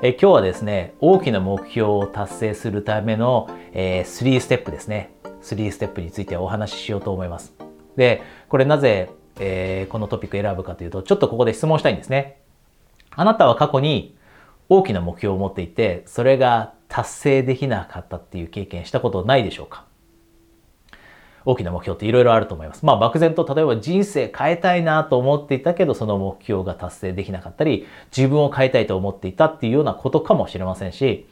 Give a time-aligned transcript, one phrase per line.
[0.00, 5.10] え今日はですね、大きな目標を達成するための、えー、3ステップですね。
[5.42, 7.52] 3ステップについてお話ししようと思います。
[7.96, 12.40] で、これなぜ、えー、このトピック選ぶかというと、ちょっとここで質問したいんですね。
[13.10, 14.16] あなたは過去に
[14.68, 19.87] 大きな目標を持っていて、それが達成できなかったっていう経験したことないでしょうか？
[21.48, 22.84] 大きな目標っていろいろあると思います。
[22.84, 31.26] まあ漠然と例えば人生変えたいなと思っていたけどその目標が達成できなかったり自分を変えたいと思っていたっていうようなことかもしれませんし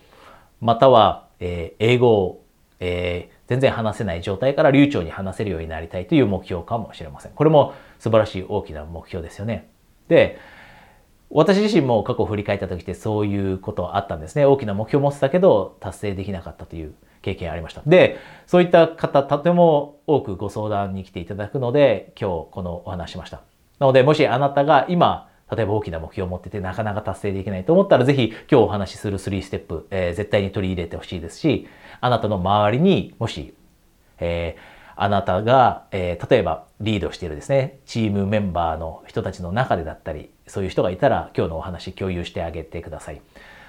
[0.62, 2.44] または、えー、英語を、
[2.80, 7.32] えー、全然話せない状態から流暢に話せるようになりたいという目標かもしれません。
[7.32, 9.68] これも素晴らしい大きな目標ですよね。
[10.08, 10.38] で、
[11.30, 14.44] 私自身も過去を振り返った時ってそういうことあったんですね。
[14.44, 17.82] 大きな目標を持ってたけど達成できなかったという経験ありました。
[17.84, 23.42] で、そういった方、とても多くご相談に来ていただくので、今日このお話しました。
[23.78, 31.66] なので、もしあなたが今、例えば大きな目標を持っててなかなか達成できないと思ったら、ぜひ今日お話しする3ステップ、えー、絶対に取り入れてほしいですし、
[32.00, 33.54] あなたの周りにもし、
[34.18, 43.20] えーあなたが、えー、例えばリードしているですね、チームメンバーの人たちの中でだったり、そういう人がいたら今日のお話共有してあげてください。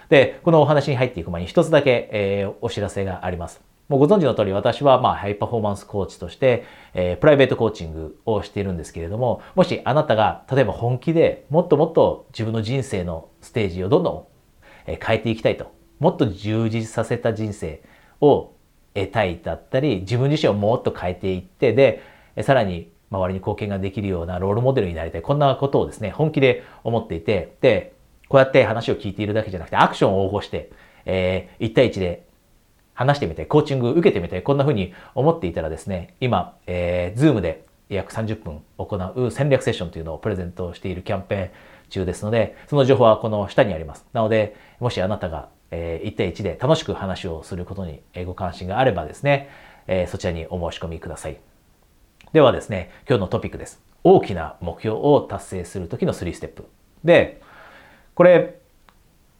[0.10, 3.62] で、このお話に入っていく前に一つだけ、えー、お知らせがあります。
[3.90, 14.26] もうご存知の通り私はまあハイパフォーマンスコーチとして、えー、プライベートコーチングをしているんですけれども、もしあなたが例えば本気でもっともっと自分の人生のステージをどんどん
[14.86, 17.82] 変えていきたいと、もっと充実させた人生
[18.20, 18.52] を
[19.06, 22.02] たいだったり、自分自身をもっと変えていって、で、
[22.42, 25.22] さらに周りに貢献ができるようなロールモデルになりたい。
[25.22, 27.94] こんなことをですね、本気で思っていて、で、
[28.30, 30.72] こうやって話を聞いているだけじゃなくて、アクションを応募して、
[31.06, 32.28] えー、1対1で
[32.94, 41.50] 話してみて、コーチング受けてみて、こんな風に思っていたらですね、今、えー、 Zoom で約30分行う戦略セッションというのをプレゼントしているキャンペーン
[41.90, 44.06] 中ですので、その情報はこの下にあります。
[44.14, 49.50] なので、もしあなたが、えー、1対1で楽しく話をすることにご関心があればですね、
[49.88, 51.38] えー、そちらにお申し込みください。
[52.34, 53.82] ではですね、今日のトピックです。
[54.04, 56.66] 大きな目標を達成するときの3ステップ。
[57.04, 57.42] で、
[58.16, 58.60] これ、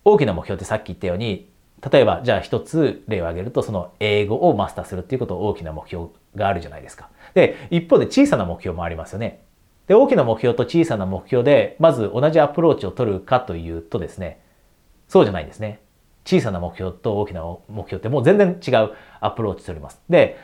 [0.04, 1.50] 大きな目標ってさっき言ったように、
[1.92, 7.10] 例えば、じゃあ一つ例を挙げると、その英語をマスターするっていうこと大きな目標があるじゃないですか。
[7.34, 9.44] で、一方で小さな目標もありますよね。
[9.88, 14.42] で、大きな目標と小さな目標で、まず同じアプローチを取るかというとですね、
[15.08, 15.82] そうじゃないんですね。
[16.28, 20.02] 小さな目標と大きな目標ってもう全然違うアプローチを取ります。
[20.10, 20.38] で、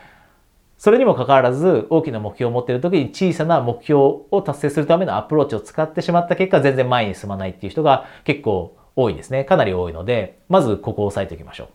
[0.78, 4.00] それにもかかわらず大きな目標を持っている時に小さな目標
[4.32, 9.44] を達成するためのアプローチを使ってしまった結果全然前に進まないっていう人が結構多いですね。
[9.44, 11.68] かなり多いので、まずここを押さえておきましょう。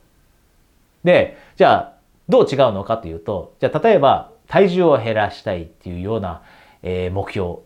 [1.05, 1.93] で、じゃあ
[2.29, 6.43] どう違うのかというと、じゃあ例えば体重を減らしたいっていうような、
[6.83, 7.59] えー、目標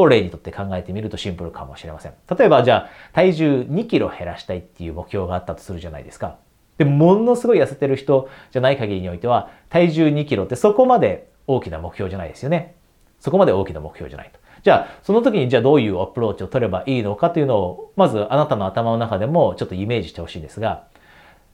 [0.00, 2.14] を例にとって考えてみるとシンプルかもしれません。
[2.36, 6.36] 例えばじゃあ体重2キロ減らしたいっていう目標があったとするじゃないですか。
[6.78, 12.74] で、ものすごい痩せてる人じゃない限りにおいては、体重2キロってそこまで大きな目標じゃないですよね。
[13.18, 14.40] そこまで大きな目標じゃないと。
[14.62, 20.84] じゃあ、その時にじゃあどういうアプローチを取ればいいのかというのを、まずあなたの頭の中でもちょっとイメージしてほしいんですが、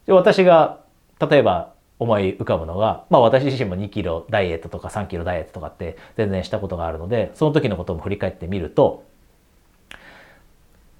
[0.07, 0.79] 私が
[1.29, 9.05] 例えば思い浮かぶのが、まあ私自身も2キロダイエットとか3キロダイエットとかって全然したことがあるので、その時のことも振り返ってみると、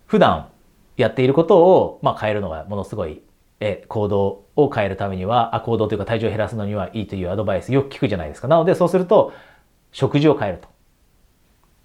[0.07, 0.49] 普段
[0.97, 3.21] やっていることを、まあ、変えるのがものすごい
[3.61, 8.49] え行動を変えるためにはあ行動というか体重を減らすのにはいいというアドバイスよく聞くじゃないですか。
[8.49, 9.33] なのでそうすると
[9.93, 10.69] 食事を変えると。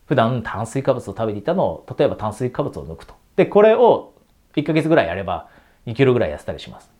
[0.06, 3.16] 普段炭水化物を食べていたのを例えば炭水化物を抜くと。
[3.38, 4.14] でこれを
[4.56, 5.48] 1ヶ月ぐらいやれば
[5.88, 6.92] 2キロぐらい痩せたりします。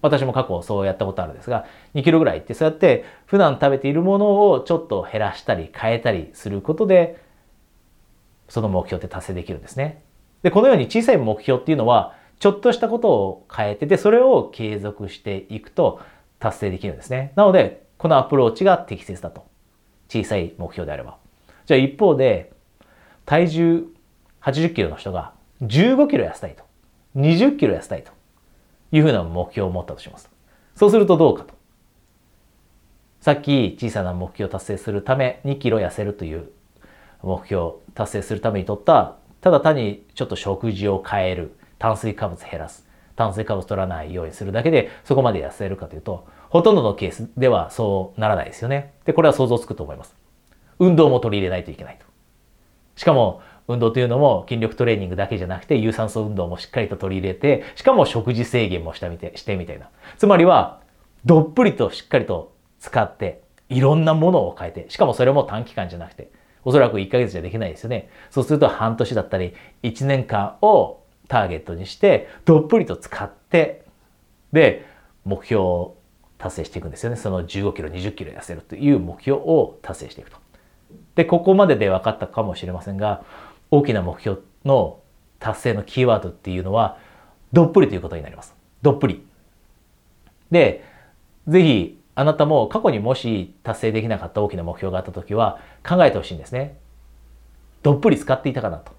[0.00, 7.20] 私も過去そうやったことあるんですが2キロぐらいってそうやって普段食べているものをちょっと減らしたり変えたりすることで
[8.48, 10.02] その目標って達成できるんですね
[10.42, 16.00] でこのように小さい目標っていうのはちょっとしたことを変えてて、それを継続していくと
[16.38, 17.32] 達成できるんですね。
[17.34, 19.46] なので、このアプローチが適切だと。
[20.08, 21.18] 小さい目標であれば。
[21.66, 22.52] じゃあ一方で、
[23.26, 23.86] 体重
[24.40, 25.32] 80キロの人が
[25.62, 26.64] 15キロ痩せたいと。
[27.16, 28.12] 20キロ痩せたいと
[28.92, 30.30] いうふうな目標を持ったとします。
[30.74, 31.54] そうするとどうかと。
[33.20, 36.50] さっき小さな目標を達成するため2キロ痩せるという
[37.22, 41.54] 目標を達成するために取った、ただ単にちょっと食事を変える。
[41.78, 42.86] 炭水化物減らす。
[43.16, 48.94] 炭水化物取らないようにするだけでそこまで痩せるかというと、ほとんどのケースではそうならないですよね。
[49.04, 50.14] で、これは想像つくと思います。
[50.78, 52.06] 運動も取り入れないといけないと。
[52.96, 59.90] しかも、運動というのも筋力トレーニングだけじゃなくて有酸素運動もしっかりと取り入れて、しかも食事制限もしたみてしてみたいな。
[60.16, 60.80] つまりは、
[61.24, 66.30] どっぷりとしっかりと使って、いろんなものを変えて、しかもそれも短期間じゃなくて、
[66.64, 68.08] おそらく1ヶ月じゃできないですよね。
[68.30, 70.98] そうすると半年だったり、1年間を
[71.28, 73.84] ターゲットにしてどっぷりと使って
[74.52, 74.86] で
[75.24, 75.96] 目標を
[76.38, 80.38] 達成していくんですよねその15キロ20キロ痩せるという目標を達成していくと。
[81.14, 83.22] でここまでで分かったかもしれませんが
[83.70, 85.00] 大きな目標の
[85.38, 86.98] 達成のキーワードっていうのは
[87.52, 88.54] どっぷりということになります。
[88.82, 89.26] どっぷり。
[90.50, 90.84] で、
[91.46, 96.78] ぜひあなたも過去にもし達成できなかった大きな目標があった時は考えてほしいんですね。
[97.82, 98.92] どっぷり使っていたかなと。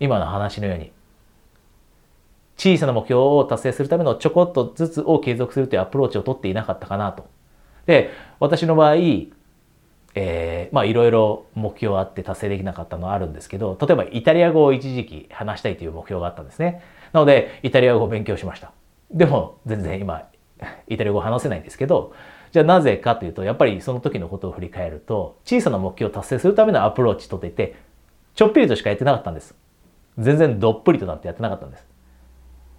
[0.00, 0.92] 今の話のように。
[2.56, 7.28] 小さな目標を達成するためのちょこっとずつを継続するというアプローチをとっていなかったかなと。
[7.86, 8.10] で、
[8.40, 8.96] 私の場合、
[10.20, 16.82] えー、まあいろいろ目標あって達成できなかったのはあるんですけど、例えばイタリア語を一時期話したいという目標があったんですね。
[17.12, 18.72] なので、イタリア語を勉強しました。
[19.12, 20.28] でも、全然今、
[20.88, 22.14] イタリア語を話せないんですけど、
[22.50, 27.76] じゃあなぜかというと、やっぱりその時のことを振り返ると、小さな目標を達成するためのアプローチとっていて、
[28.34, 29.54] ちょっぴりとしかやってなかったんです。
[30.18, 31.86] 全然どっぷりとなってやってなかったんです。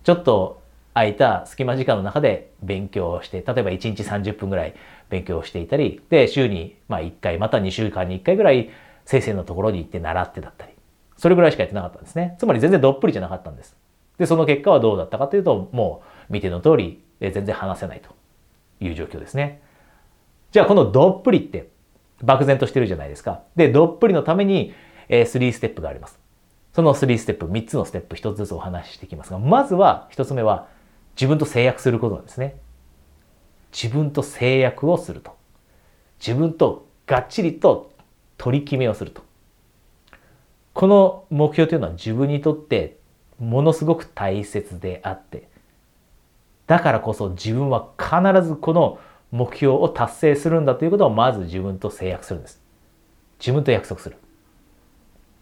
[0.04, 0.59] ちょっと
[0.94, 4.76] 空いた隙間時間の中で勉強をして、例えば1日30分ぐらい
[5.10, 8.70] 勉強していたり、で、週にまあ1回、また2週間に1回ぐらい
[9.06, 10.74] 先生のところに行って習ってだったり、
[11.18, 12.36] それぐらいしかやってなかったんですね。
[12.40, 13.76] つまり全然どっぷりじゃなかったんです。
[14.18, 18.10] で、その結果はどうだったかというと、もう見ての通り、全然話せないと
[18.80, 19.62] いう状況ですね。
[20.52, 21.70] じゃあこのどっぷりって
[22.24, 23.42] 漠然としてるじゃないですか。
[23.56, 24.74] で、どっぷりのために、
[25.08, 26.20] え3ステップがあります。
[26.74, 30.68] その3ステップ、3つのステップ1つずつお話ししていきますが、まずは1つ目は
[31.16, 32.56] 自分と制約することなんですね。
[33.72, 35.36] 自分と制約をすると。
[36.20, 37.92] 自分とがっちりと
[38.38, 39.24] 取り決めをすると。
[40.74, 42.98] この目標というのは自分にとって
[43.40, 45.48] ものすごく大切であって、
[46.68, 49.00] だからこそ自分は必ずこの
[49.32, 52.62] 目標を達成するんだということをまず自分と制約するんです。
[53.40, 54.18] 自分と約束する。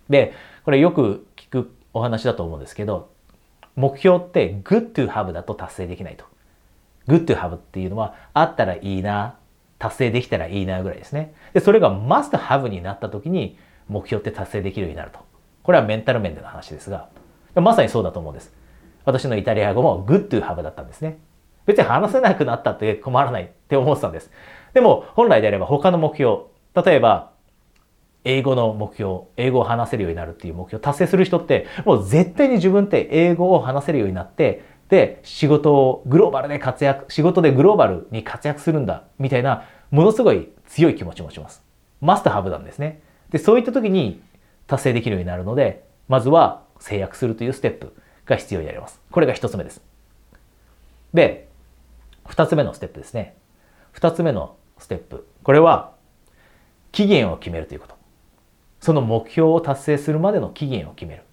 [0.10, 3.10] で、これよく聞くお話だと思うんですけど、
[3.78, 6.26] 目標って good to have だと達成できないと。
[7.08, 9.36] good to have っていうのはあったらいいな、
[9.80, 11.34] 達成できたらいいなぐらいですね。
[11.54, 13.58] で、それが must have になった時に
[13.88, 15.20] 目標って達成できるようになると。
[15.62, 17.08] これはメンタル面での話ですが、
[17.56, 18.52] まさにそうだと思うんです。
[19.06, 21.20] 私のイタリア語も good to have だったんですね。
[21.66, 24.32] 別に話せなくなったって困らないって思ってたんです。
[24.74, 26.44] でも本来であれば他の目標、
[26.76, 27.32] 例えば
[28.28, 41.64] 英語の目標、英語を話せるようになるっていう目標を達成する人って、もう絶対に自分って英語を話せるようになって、で、仕事をグローバルで活躍、仕事でグローバルに活躍するんだ、みたいな、ものすごい強い気持ちを持ちます。
[42.02, 43.02] マスターハブなんですね。
[43.30, 44.22] で、そういった時に
[44.68, 47.96] 達成できるようになるので、まずは制約するというステップ
[48.26, 49.02] が必要になります。
[49.10, 49.82] これが一つ目です。
[51.14, 51.48] で、
[52.26, 53.36] 二つ目のステップですね。
[53.94, 55.28] 二つ目のステップ。
[55.44, 55.94] これは、
[56.92, 57.97] 期限を決めるということ。
[58.88, 61.24] その目標を達成するまでの期限を決める。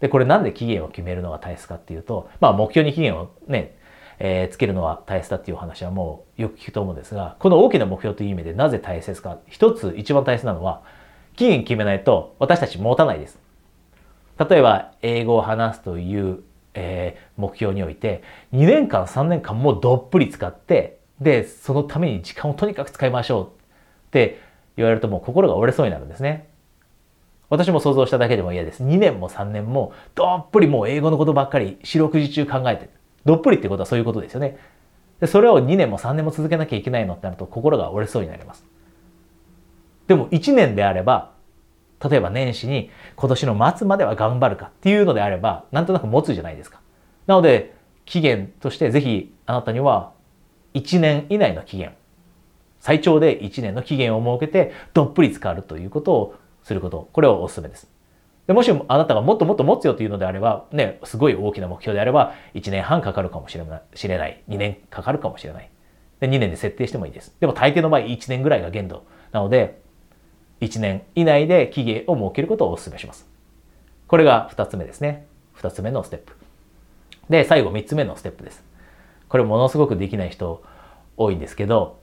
[0.00, 3.76] で、これなんで期限を決めるのが大切かっていうと、まあ目標に期限をね、
[4.18, 9.36] えー、つけるのは大切だっていう話はもうよく聞くと思うんですが、この大きな目標という意味でなぜ大切か。
[9.46, 10.80] 一つ一番大切なのは、
[11.36, 13.38] 期限決めないと私たち持たないです。
[14.48, 16.38] 例えば、英語を話すという、
[16.72, 18.22] えー、目標において、
[18.54, 23.44] 2年間3年間もうどっぷり使って、で、そのために時間をとにかく使いましょう
[24.08, 24.47] って
[24.78, 26.48] 言われるともう心が折れそうになるんですね。
[27.50, 28.84] 私も想像しただけでも嫌です。
[28.84, 32.90] 2年も3年もどっぷりもう英語のことばっかり四六時中考えてる。
[33.24, 34.58] どっぷりってことはそういうことですよね。
[35.20, 38.64] でそれを2年も3年も続けなきゃいけないのってなると心が折れそうになります。
[40.06, 41.32] でも1年であれば、
[42.08, 46.80] 例えば年始に今年の末までは頑張るかっていうのであれば、なんとなく持つじゃないですか。
[47.26, 47.74] なので、
[48.04, 50.12] 期限としてぜひあなたには
[50.74, 51.94] 1年以内の期限
[52.80, 57.88] 最長で1年の期限を設けてどっぷり使うということをすること、これをお勧めです。
[58.46, 65.70] でもしあなたがもっともっと持つよというのであれば、ね、すごい大きな目標であれば、1年半かかるかもしれない、2年かかるかもしれない。
[66.20, 67.36] で、2年で設定してもいいです。
[67.40, 69.04] でも大抵の場合1年ぐらいが限度。
[69.32, 69.80] なので、
[70.60, 73.28] 1年以内で期限を設けることをお勧めします。
[74.06, 75.26] これが2つ目ですね。
[75.58, 76.32] 2つ目のステップ。
[77.28, 78.64] で、最後3つ目のステップです。
[79.28, 80.62] これものすごくできない人
[81.18, 81.97] 多いんですけど、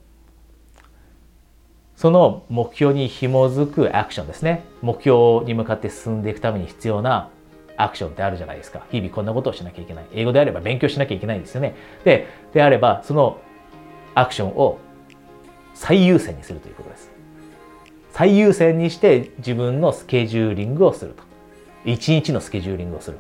[1.96, 4.66] その目標に紐づくアクションですね。
[4.82, 7.30] 目標に向かって進んでいくために必要な
[7.78, 8.86] アクションってあるじゃないですか。
[8.92, 10.06] 日々こんなことをしなきゃいけない。
[10.14, 11.76] 英語であれば勉強しなきゃいけないんですよね。
[12.04, 13.40] で、であれば、その
[14.14, 14.80] アクションを
[15.74, 17.12] 最優先にするということです。
[18.12, 21.24] 最優先にして自分のスケジューリングをすると。
[21.86, 23.18] 一日のスケジューリングをする。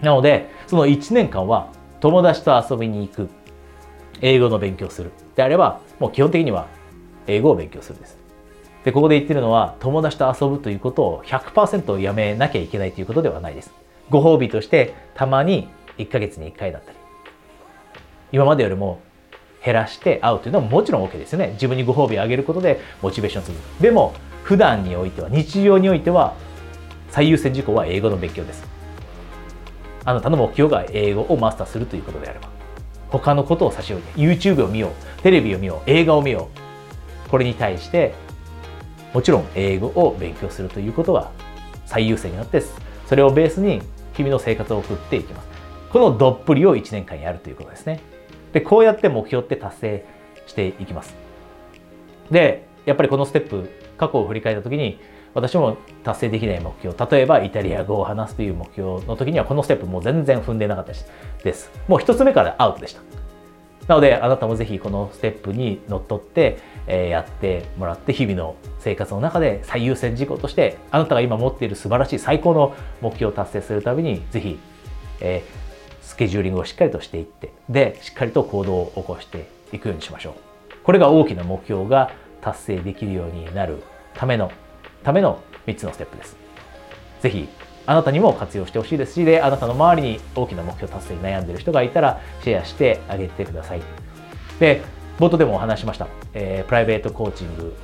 [0.00, 3.28] なので、その1年間は友達と遊びに行く。
[4.22, 5.10] 英語の勉強する。
[5.34, 6.66] であれば、もう基本的には
[7.26, 8.18] 英語を勉強するです。
[8.84, 13.70] でここで言ってるのは友達と遊ぶということを100%やめなきゃいけないということではないです。
[14.08, 16.96] ご褒美としてたまに1ヶ月に1回だったり
[18.32, 19.00] 今までよりも
[19.64, 21.50] 減らして会うというのはもちろん OK ですよね。
[21.52, 23.56] 自分にご褒美をあげることでモチベーションする。
[23.80, 26.34] でも普段においては日常においては
[27.10, 28.64] 最優先事項は英語の勉強です。
[30.04, 32.48] あなたの目標が英語をマスターするということであれば
[33.10, 36.59] 他のことを差し置いて YouTube を見ようテレビを見よう映画を見よう
[37.30, 38.14] これに対して
[39.12, 41.30] もちろん英語を勉強するということが
[41.86, 42.62] 最優先になって
[43.06, 43.82] それをベースに
[44.14, 45.48] 日々の生活を送っていきます。
[45.90, 48.00] このどっぷりを1年間やるということですね。
[48.52, 50.06] でこうやって目標って達成
[50.46, 51.14] していきます。
[52.30, 55.00] でやっぱりこのステップ過去を振り返った時に
[55.34, 60.92] 私も達成できない目標例えばイタリア語を話すという目標の時にはこのステップもう全然踏んでなかった
[61.44, 61.70] です。
[61.88, 63.19] もう一つ目からアウトでした。
[63.90, 74.60] なのであなたもぜひこのステップにのっとって、えやってもらって日々の生活の中で最優先事項としてあなたが今持っている素晴らしい最高の目標を達成するためにぜひ、
[75.20, 80.34] えー、スケジューリングをしっかりとしていってでしっかりと行動を起こしていくようにしましょう
[80.84, 83.82] これが大きな目標が達成できるようになる
[84.14, 84.52] ための
[85.02, 86.36] ための3つのステップです。
[87.22, 87.48] ぜひ
[87.90, 93.82] あなたにも活用してほしいですし、で、あなたの周りに大きな目標達成に悩んでる人がいたらシェアしてあげてください。
[94.60, 94.82] で、
[95.18, 97.74] 冒頭でもお話しました、えー、プライベートコーチング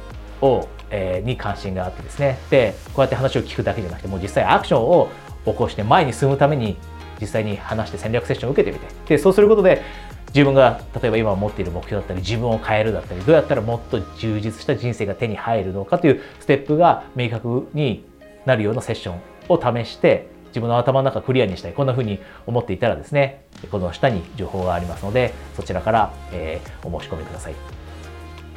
[0.42, 5.08] を、えー、に関心があってですね、で、こうやって話を聞くだけじゃなくて、もう実際アクションを
[5.44, 6.76] 起こして前に進むために
[7.20, 9.82] 実際に話して戦略セッションを受けてみて、で、そうすることで
[10.28, 18.04] 自分が例えば今持っている目標だったり自分を変えるだったりどうやったらもっと充実した人生が手に入るのかというステップが明確に
[18.44, 27.54] なるようなセッションを試して自分の頭の中クリアにしたいこんな風に思っていたらですねこの下に情報がありますのでそちらから、えー、お申し込みください。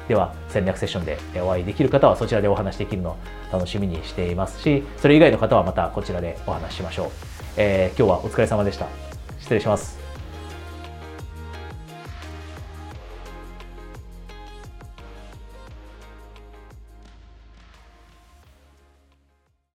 [0.07, 3.17] では戦略セッションでお会いできる方はそちらでお話できるのを
[3.51, 7.09] 楽しみにしていますしそれ以外の方はまたこちらでお話ししましょう、
[7.57, 8.87] えー、今日はお疲れ様でした。
[9.39, 9.98] 失礼します。